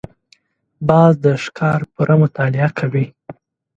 [0.87, 3.05] باز د ښکار پوره مطالعه کوي